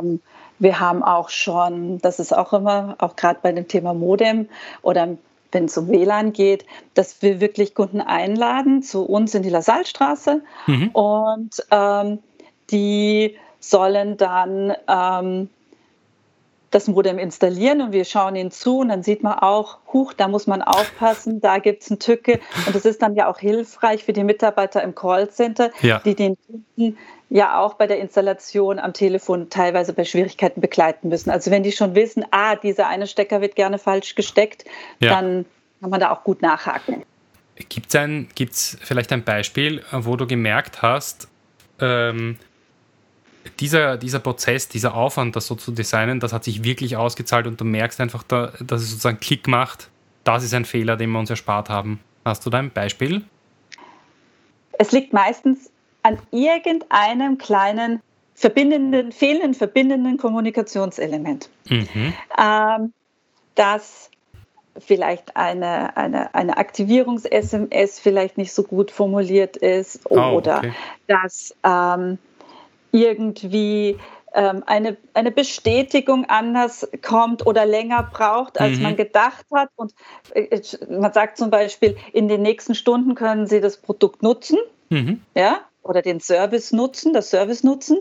Ähm, 0.00 0.20
wir 0.58 0.80
haben 0.80 1.02
auch 1.02 1.30
schon, 1.30 1.98
das 1.98 2.18
ist 2.18 2.36
auch 2.36 2.52
immer, 2.52 2.96
auch 2.98 3.16
gerade 3.16 3.38
bei 3.42 3.52
dem 3.52 3.68
Thema 3.68 3.94
Modem 3.94 4.48
oder 4.82 5.16
wenn 5.52 5.64
es 5.64 5.78
um 5.78 5.88
WLAN 5.88 6.32
geht, 6.32 6.66
dass 6.94 7.22
wir 7.22 7.40
wirklich 7.40 7.74
Kunden 7.74 8.00
einladen 8.00 8.82
zu 8.82 9.04
uns 9.04 9.34
in 9.34 9.42
die 9.42 9.48
Lasallstraße 9.48 10.42
mhm. 10.66 10.88
und 10.88 11.50
ähm, 11.70 12.18
die 12.70 13.36
sollen 13.60 14.16
dann 14.18 14.74
ähm, 14.86 15.48
das 16.70 16.86
Modem 16.86 17.18
installieren 17.18 17.80
und 17.80 17.92
wir 17.92 18.04
schauen 18.04 18.36
ihnen 18.36 18.50
zu 18.50 18.80
und 18.80 18.88
dann 18.88 19.02
sieht 19.02 19.22
man 19.22 19.38
auch, 19.38 19.78
huch, 19.92 20.12
da 20.12 20.28
muss 20.28 20.46
man 20.46 20.60
aufpassen, 20.60 21.40
da 21.40 21.58
gibt 21.58 21.82
es 21.82 21.90
eine 21.90 21.98
Tücke 21.98 22.40
und 22.66 22.74
das 22.74 22.84
ist 22.84 23.00
dann 23.00 23.14
ja 23.14 23.26
auch 23.28 23.38
hilfreich 23.38 24.04
für 24.04 24.12
die 24.12 24.24
Mitarbeiter 24.24 24.82
im 24.82 24.94
Callcenter, 24.94 25.70
ja. 25.80 26.00
die 26.04 26.14
den 26.14 26.36
Kunden 26.46 26.98
ja 27.30 27.58
auch 27.58 27.74
bei 27.74 27.86
der 27.86 27.98
Installation 27.98 28.78
am 28.78 28.92
Telefon 28.92 29.50
teilweise 29.50 29.92
bei 29.92 30.04
Schwierigkeiten 30.04 30.60
begleiten 30.60 31.08
müssen. 31.08 31.30
Also 31.30 31.50
wenn 31.50 31.62
die 31.62 31.72
schon 31.72 31.94
wissen, 31.94 32.24
ah, 32.30 32.56
dieser 32.56 32.86
eine 32.86 33.06
Stecker 33.06 33.40
wird 33.40 33.54
gerne 33.54 33.78
falsch 33.78 34.14
gesteckt, 34.14 34.64
ja. 35.00 35.10
dann 35.10 35.46
kann 35.80 35.90
man 35.90 36.00
da 36.00 36.10
auch 36.10 36.24
gut 36.24 36.42
nachhaken. 36.42 37.04
Gibt 37.68 37.94
es 37.94 38.08
gibt's 38.34 38.78
vielleicht 38.82 39.12
ein 39.12 39.24
Beispiel, 39.24 39.82
wo 39.90 40.16
du 40.16 40.26
gemerkt 40.26 40.82
hast, 40.82 41.28
ähm, 41.80 42.38
dieser, 43.48 43.96
dieser 43.96 44.18
Prozess, 44.18 44.68
dieser 44.68 44.94
Aufwand, 44.94 45.36
das 45.36 45.46
so 45.46 45.54
zu 45.54 45.72
designen, 45.72 46.20
das 46.20 46.32
hat 46.32 46.44
sich 46.44 46.64
wirklich 46.64 46.96
ausgezahlt 46.96 47.46
und 47.46 47.60
du 47.60 47.64
merkst 47.64 48.00
einfach, 48.00 48.22
da, 48.22 48.52
dass 48.60 48.82
es 48.82 48.90
sozusagen 48.90 49.20
Klick 49.20 49.48
macht. 49.48 49.88
Das 50.24 50.44
ist 50.44 50.54
ein 50.54 50.64
Fehler, 50.64 50.96
den 50.96 51.10
wir 51.10 51.18
uns 51.18 51.30
erspart 51.30 51.68
haben. 51.70 52.00
Hast 52.24 52.44
du 52.44 52.50
da 52.50 52.58
ein 52.58 52.70
Beispiel? 52.70 53.22
Es 54.72 54.92
liegt 54.92 55.12
meistens 55.12 55.70
an 56.02 56.18
irgendeinem 56.30 57.38
kleinen 57.38 58.00
verbindenden, 58.34 59.10
fehlenden 59.12 59.54
verbindenden 59.54 60.16
Kommunikationselement. 60.16 61.48
Mhm. 61.68 62.12
Ähm, 62.38 62.92
dass 63.54 64.10
vielleicht 64.78 65.36
eine, 65.36 65.96
eine, 65.96 66.34
eine 66.34 66.56
Aktivierungs-SMS 66.56 67.98
vielleicht 67.98 68.38
nicht 68.38 68.52
so 68.52 68.62
gut 68.62 68.90
formuliert 68.90 69.56
ist 69.56 70.00
oh, 70.08 70.18
oder 70.18 70.58
okay. 70.58 70.72
dass 71.08 71.54
ähm, 71.64 72.18
irgendwie 72.92 73.98
ähm, 74.34 74.62
eine, 74.66 74.96
eine 75.14 75.30
Bestätigung 75.30 76.26
anders 76.26 76.88
kommt 77.02 77.46
oder 77.46 77.66
länger 77.66 78.02
braucht, 78.02 78.60
als 78.60 78.76
mhm. 78.76 78.82
man 78.82 78.96
gedacht 78.96 79.46
hat. 79.52 79.70
Und 79.76 79.94
äh, 80.34 80.60
man 80.88 81.12
sagt 81.12 81.38
zum 81.38 81.50
Beispiel, 81.50 81.96
in 82.12 82.28
den 82.28 82.42
nächsten 82.42 82.74
Stunden 82.74 83.14
können 83.14 83.46
Sie 83.46 83.60
das 83.60 83.78
Produkt 83.78 84.22
nutzen, 84.22 84.58
mhm. 84.90 85.22
ja, 85.34 85.60
oder 85.82 86.02
den 86.02 86.20
Service 86.20 86.72
nutzen, 86.72 87.12
das 87.12 87.30
Service 87.30 87.64
nutzen. 87.64 87.98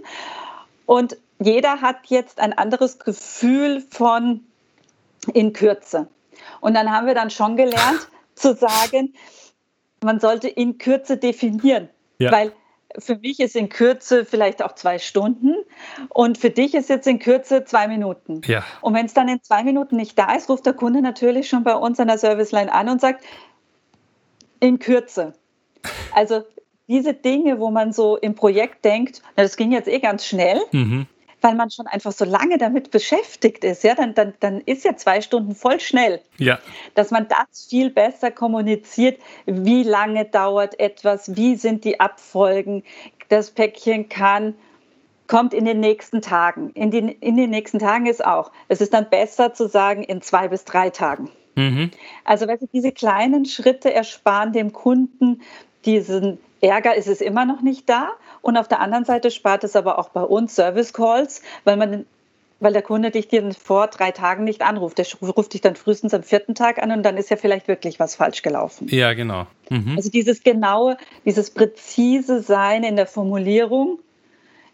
Und 0.86 1.17
jeder 1.39 1.82
hat 1.82 2.08
jetzt 2.08 2.39
ein 2.39 2.53
anderes 2.53 3.00
Gefühl 3.00 3.82
von 3.89 4.41
in 5.34 5.53
Kürze. 5.53 6.08
Und 6.62 6.74
dann 6.74 6.91
haben 6.91 7.08
wir 7.08 7.15
dann 7.15 7.29
schon 7.29 7.56
gelernt 7.56 8.10
zu 8.36 8.56
sagen, 8.56 9.13
man 10.03 10.20
sollte 10.20 10.48
in 10.48 10.77
Kürze 10.77 11.17
definieren, 11.17 11.89
ja. 12.20 12.32
weil 12.32 12.51
für 12.98 13.17
mich 13.17 13.39
ist 13.39 13.56
in 13.56 13.70
Kürze 13.70 14.25
vielleicht 14.25 14.63
auch 14.63 14.74
zwei 14.75 15.00
Stunden 15.00 15.56
und 16.10 16.38
für 16.38 16.50
dich 16.50 16.74
ist 16.74 16.89
jetzt 16.89 17.08
in 17.08 17.20
Kürze 17.20 17.65
zwei 17.65 17.88
Minuten. 17.88 18.41
Ja. 18.46 18.63
Und 18.82 18.94
wenn 18.94 19.06
es 19.06 19.13
dann 19.13 19.27
in 19.27 19.41
zwei 19.44 19.63
Minuten 19.63 19.98
nicht 19.98 20.17
da 20.17 20.36
ist, 20.36 20.50
ruft 20.50 20.65
der 20.65 20.74
Kunde 20.74 21.01
natürlich 21.01 21.50
schon 21.50 21.63
bei 21.63 21.75
uns 21.75 22.00
an 22.00 22.08
der 22.08 22.17
Serviceline 22.17 22.72
an 22.72 22.89
und 22.89 23.01
sagt, 23.01 23.24
in 24.60 24.79
Kürze. 24.79 25.34
Also 26.13 26.44
diese 26.88 27.13
Dinge, 27.13 27.60
wo 27.60 27.70
man 27.70 27.91
so 27.91 28.17
im 28.17 28.36
Projekt 28.36 28.86
denkt, 28.86 29.22
na, 29.36 29.44
das 29.44 29.58
ging 29.58 29.72
jetzt 29.72 29.88
eh 29.88 30.00
ganz 30.00 30.25
schnell, 30.25 30.60
mhm. 30.72 31.06
Weil 31.41 31.56
man 31.56 31.70
schon 31.70 31.88
einfach 31.88 32.12
so 32.12 32.25
lange 32.25 32.58
damit 32.58 32.91
beschäftigt 32.91 33.63
ist, 33.63 33.84
ja, 33.84 33.96
dann, 33.96 34.13
dann, 34.13 34.34
dann 34.39 34.62
ist 34.62 34.84
ja 34.86 34.96
zwei 34.96 35.22
Stunden 35.22 35.56
voll 35.56 35.79
schnell. 35.79 36.22
Ja. 36.38 36.60
Dass 36.96 37.12
man 37.12 37.27
das 37.27 37.67
viel 37.70 37.89
besser 37.89 38.32
kommuniziert, 38.32 39.22
wie 39.46 39.84
lange 39.84 40.25
dauert 40.25 40.79
etwas, 40.79 41.36
wie 41.36 41.56
sind 41.56 41.84
die 41.84 42.00
Abfolgen. 42.00 42.84
Das 43.29 43.51
Päckchen 43.51 44.10
kann 44.10 44.56
kommt 45.27 45.53
in 45.53 45.65
den 45.65 45.79
nächsten 45.79 46.22
Tagen. 46.22 46.72
In 46.72 46.89
den, 46.89 47.10
in 47.10 47.36
den 47.36 47.50
nächsten 47.50 47.79
Tagen 47.79 48.06
ist 48.06 48.25
auch. 48.25 48.51
Es 48.70 48.82
ist 48.82 48.94
dann 48.94 49.10
besser 49.10 49.53
zu 49.53 49.67
sagen, 49.67 50.03
in 50.03 50.22
zwei 50.22 50.48
bis 50.48 50.63
drei 50.63 50.89
Tagen. 50.89 51.29
Mhm. 51.56 51.91
Also, 52.24 52.48
weil 52.48 52.60
Sie, 52.60 52.70
diese 52.72 52.91
kleinen 52.91 53.46
Schritte 53.46 53.94
ersparen 53.94 54.53
dem 54.53 54.74
Kunden 54.74 55.41
diesen 55.86 56.39
Ärger 56.62 56.96
ist 56.96 57.07
es 57.07 57.22
immer 57.22 57.46
noch 57.46 57.62
nicht 57.62 57.89
da. 57.89 58.12
Und 58.41 58.57
auf 58.57 58.67
der 58.67 58.79
anderen 58.79 59.05
Seite 59.05 59.31
spart 59.31 59.63
es 59.63 59.75
aber 59.75 60.00
auch 60.00 60.10
bei 60.10 60.24
uns 60.24 60.55
Service 60.55 60.93
Calls, 60.93 61.41
weil 61.63 61.77
man 61.77 62.05
weil 62.60 62.74
der 62.74 62.81
Kunde 62.81 63.12
dich 63.12 63.27
dir 63.27 63.51
vor 63.53 63.88
drei 63.88 64.12
Tagen 64.12 64.43
nicht 64.43 64.62
anruft. 64.62 64.98
Der 64.98 65.05
ruft 65.22 65.53
dich 65.53 65.62
dann 65.62 65.75
frühestens 65.75 66.13
am 66.13 66.24
vierten 66.24 66.55
Tag 66.55 66.81
an 66.81 66.91
und 66.91 67.03
dann 67.03 67.17
ist 67.17 67.29
ja 67.29 67.38
vielleicht 67.38 67.67
wirklich 67.67 68.00
was 68.00 68.15
falsch 68.15 68.41
gelaufen. 68.41 68.88
Ja, 68.89 69.13
genau. 69.13 69.46
Mhm. 69.69 69.93
Also 69.96 70.10
dieses 70.10 70.43
genaue, 70.43 70.98
dieses 71.25 71.51
präzise 71.51 72.41
Sein 72.41 72.84
in 72.84 72.96
der 72.96 73.05
Formulierung 73.05 74.00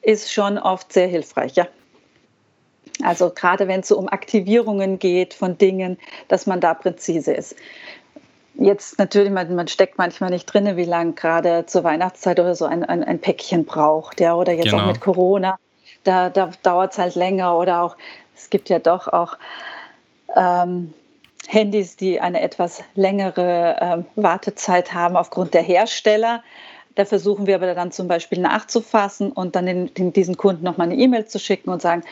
ist 0.02 0.32
schon 0.32 0.58
oft 0.58 0.94
sehr 0.94 1.08
hilfreich, 1.08 1.56
ja. 1.56 1.68
Also 3.02 3.32
gerade 3.32 3.68
wenn 3.68 3.82
es 3.82 3.88
so 3.88 3.98
um 3.98 4.08
Aktivierungen 4.08 5.00
geht 5.00 5.34
von 5.34 5.58
Dingen, 5.58 5.98
dass 6.28 6.46
man 6.46 6.62
da 6.62 6.74
präzise 6.74 7.34
ist 7.34 7.56
jetzt 8.56 9.00
natürlich, 9.00 9.32
man, 9.32 9.54
man 9.56 9.68
steckt 9.68 9.98
manchmal 9.98 10.30
nicht 10.30 10.46
drin, 10.46 10.78
wie 10.78 10.86
lange 10.86 11.14
gerade 11.14 11.66
zur 11.66 11.84
Weihnachtszeit 11.84 12.40
oder 12.40 12.56
so 12.56 12.66
ein, 12.66 12.84
ein, 12.84 13.04
ein 13.04 13.20
Päckchen 13.20 13.66
braucht, 13.66 14.20
ja, 14.20 14.36
oder 14.36 14.54
jetzt 14.54 14.72
genau. 14.72 14.84
auch 14.84 14.88
mit 14.88 15.02
Corona, 15.02 15.58
da, 16.04 16.30
da 16.30 16.52
dauert 16.64 16.94
es 16.94 16.98
halt 16.98 17.16
länger 17.16 17.58
oder 17.58 17.82
auch, 17.82 17.96
es 18.36 18.50
gibt 18.50 18.70
ja 18.70 18.80
doch 18.80 19.08
auch 19.08 19.38
ähm, 20.36 20.94
Handys, 21.48 21.96
die 21.96 22.20
eine 22.20 22.42
etwas 22.42 22.84
längere 22.96 23.78
ähm, 23.80 24.06
Wartezeit 24.16 24.94
haben 24.94 25.16
aufgrund 25.16 25.54
der 25.54 25.62
Hersteller. 25.62 26.44
Da 26.96 27.06
versuchen 27.06 27.48
wir 27.48 27.56
aber 27.56 27.74
dann 27.74 27.92
zum 27.92 28.08
Beispiel 28.08 28.40
nachzufassen 28.40 29.32
und 29.32 29.56
dann 29.56 29.68
in, 29.68 29.88
in 29.90 30.14
diesen 30.14 30.38
Kunden 30.38 30.64
nochmal 30.64 30.88
eine 30.88 30.96
E-Mail 30.96 31.26
zu 31.26 31.40
schicken 31.40 31.70
und 31.70 31.82
sagen, 31.82 32.04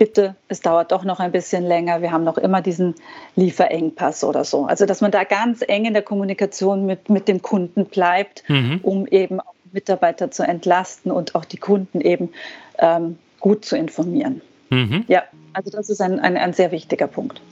bitte, 0.00 0.34
es 0.48 0.62
dauert 0.62 0.92
doch 0.92 1.04
noch 1.04 1.20
ein 1.20 1.30
bisschen 1.30 1.62
länger, 1.62 2.00
wir 2.00 2.10
haben 2.10 2.24
noch 2.24 2.38
immer 2.38 2.62
diesen 2.62 2.94
Lieferengpass 3.36 4.24
oder 4.24 4.44
so. 4.44 4.64
Also 4.64 4.86
dass 4.86 5.02
man 5.02 5.10
da 5.10 5.24
ganz 5.24 5.60
eng 5.60 5.84
in 5.84 5.92
der 5.92 6.02
Kommunikation 6.02 6.86
mit, 6.86 7.10
mit 7.10 7.28
dem 7.28 7.42
Kunden 7.42 7.84
bleibt, 7.84 8.42
mhm. 8.48 8.80
um 8.82 9.06
eben 9.06 9.40
auch 9.40 9.54
Mitarbeiter 9.72 10.30
zu 10.30 10.42
entlasten 10.42 11.12
und 11.12 11.34
auch 11.34 11.44
die 11.44 11.58
Kunden 11.58 12.00
eben 12.00 12.30
ähm, 12.78 13.18
gut 13.40 13.66
zu 13.66 13.76
informieren. 13.76 14.40
Mhm. 14.70 15.04
Ja, 15.06 15.24
also 15.52 15.70
das 15.70 15.90
ist 15.90 16.00
ein, 16.00 16.18
ein, 16.18 16.38
ein 16.38 16.54
sehr 16.54 16.72
wichtiger 16.72 17.06
Punkt. 17.06 17.42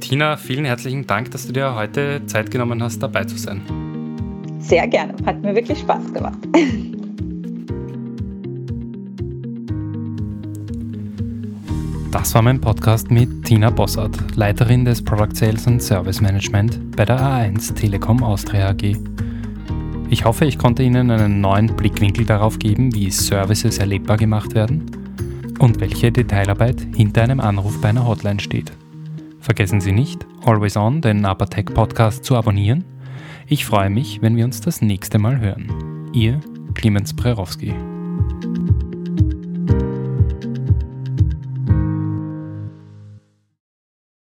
Tina, 0.00 0.36
vielen 0.36 0.66
herzlichen 0.66 1.06
Dank, 1.06 1.30
dass 1.30 1.46
du 1.46 1.54
dir 1.54 1.74
heute 1.74 2.26
Zeit 2.26 2.50
genommen 2.50 2.82
hast, 2.82 3.02
dabei 3.02 3.24
zu 3.24 3.38
sein. 3.38 3.62
Sehr 4.60 4.86
gerne, 4.86 5.14
hat 5.24 5.40
mir 5.40 5.54
wirklich 5.54 5.78
Spaß 5.78 6.12
gemacht. 6.12 6.38
Das 12.10 12.34
war 12.34 12.42
mein 12.42 12.60
Podcast 12.60 13.10
mit 13.10 13.44
Tina 13.44 13.70
Bossart, 13.70 14.36
Leiterin 14.36 14.84
des 14.84 15.02
Product 15.04 15.34
Sales 15.34 15.66
und 15.66 15.82
Service 15.82 16.20
Management 16.20 16.96
bei 16.96 17.04
der 17.04 17.20
A1 17.20 17.74
Telekom 17.74 18.22
Austria 18.22 18.70
AG. 18.70 18.96
Ich 20.08 20.24
hoffe, 20.24 20.44
ich 20.44 20.56
konnte 20.56 20.82
Ihnen 20.82 21.10
einen 21.10 21.40
neuen 21.40 21.74
Blickwinkel 21.74 22.24
darauf 22.24 22.58
geben, 22.58 22.94
wie 22.94 23.10
Services 23.10 23.78
erlebbar 23.78 24.16
gemacht 24.16 24.54
werden 24.54 24.86
und 25.58 25.80
welche 25.80 26.12
Detailarbeit 26.12 26.86
hinter 26.94 27.22
einem 27.22 27.40
Anruf 27.40 27.80
bei 27.80 27.88
einer 27.88 28.06
Hotline 28.06 28.40
steht. 28.40 28.72
Vergessen 29.40 29.80
Sie 29.80 29.92
nicht, 29.92 30.26
Always 30.44 30.76
On, 30.76 31.00
den 31.00 31.24
Apertech 31.24 31.66
Podcast 31.66 32.24
zu 32.24 32.36
abonnieren. 32.36 32.84
Ich 33.48 33.64
freue 33.64 33.90
mich, 33.90 34.22
wenn 34.22 34.36
wir 34.36 34.44
uns 34.44 34.60
das 34.60 34.80
nächste 34.80 35.18
Mal 35.18 35.40
hören. 35.40 36.10
Ihr 36.12 36.40
Clemens 36.74 37.14
Prerowski. 37.14 37.95